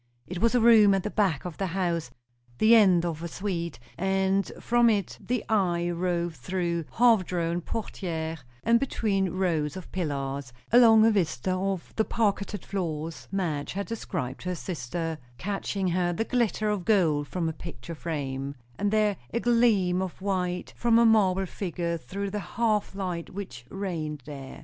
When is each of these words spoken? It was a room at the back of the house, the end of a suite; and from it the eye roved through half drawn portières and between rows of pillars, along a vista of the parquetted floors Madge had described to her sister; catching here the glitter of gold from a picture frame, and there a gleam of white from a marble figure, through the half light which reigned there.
It 0.25 0.39
was 0.39 0.55
a 0.55 0.59
room 0.59 0.95
at 0.95 1.03
the 1.03 1.11
back 1.11 1.45
of 1.45 1.57
the 1.59 1.67
house, 1.77 2.09
the 2.57 2.73
end 2.73 3.05
of 3.05 3.21
a 3.21 3.27
suite; 3.27 3.77
and 3.99 4.51
from 4.59 4.89
it 4.89 5.19
the 5.23 5.45
eye 5.47 5.91
roved 5.91 6.37
through 6.37 6.85
half 6.93 7.23
drawn 7.23 7.61
portières 7.61 8.39
and 8.63 8.79
between 8.79 9.29
rows 9.29 9.77
of 9.77 9.91
pillars, 9.91 10.53
along 10.71 11.05
a 11.05 11.11
vista 11.11 11.53
of 11.55 11.93
the 11.97 12.03
parquetted 12.03 12.65
floors 12.65 13.27
Madge 13.31 13.73
had 13.73 13.85
described 13.85 14.41
to 14.41 14.49
her 14.49 14.55
sister; 14.55 15.19
catching 15.37 15.89
here 15.89 16.13
the 16.13 16.23
glitter 16.25 16.67
of 16.67 16.83
gold 16.83 17.27
from 17.27 17.47
a 17.47 17.53
picture 17.53 17.93
frame, 17.93 18.55
and 18.79 18.89
there 18.89 19.17
a 19.31 19.39
gleam 19.39 20.01
of 20.01 20.19
white 20.19 20.73
from 20.75 20.97
a 20.97 21.05
marble 21.05 21.45
figure, 21.45 21.95
through 21.95 22.31
the 22.31 22.39
half 22.39 22.95
light 22.95 23.29
which 23.29 23.65
reigned 23.69 24.23
there. 24.25 24.59